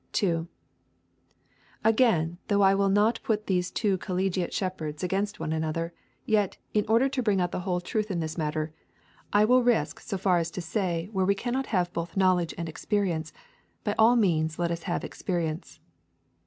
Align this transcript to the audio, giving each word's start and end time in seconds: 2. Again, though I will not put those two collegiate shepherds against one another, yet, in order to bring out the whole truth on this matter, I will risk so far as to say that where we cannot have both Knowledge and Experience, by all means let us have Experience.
2. 0.13 0.47
Again, 1.83 2.39
though 2.47 2.63
I 2.63 2.73
will 2.73 2.89
not 2.89 3.19
put 3.21 3.45
those 3.45 3.69
two 3.69 3.99
collegiate 3.99 4.51
shepherds 4.51 5.03
against 5.03 5.39
one 5.39 5.53
another, 5.53 5.93
yet, 6.25 6.57
in 6.73 6.85
order 6.87 7.07
to 7.09 7.21
bring 7.21 7.39
out 7.39 7.51
the 7.51 7.59
whole 7.59 7.79
truth 7.79 8.09
on 8.09 8.19
this 8.19 8.35
matter, 8.35 8.73
I 9.31 9.45
will 9.45 9.61
risk 9.61 9.99
so 9.99 10.17
far 10.17 10.39
as 10.39 10.49
to 10.57 10.59
say 10.61 11.05
that 11.05 11.13
where 11.13 11.25
we 11.27 11.35
cannot 11.35 11.67
have 11.67 11.93
both 11.93 12.17
Knowledge 12.17 12.55
and 12.57 12.67
Experience, 12.67 13.31
by 13.83 13.93
all 13.99 14.15
means 14.15 14.57
let 14.57 14.71
us 14.71 14.81
have 14.89 15.03
Experience. 15.03 15.79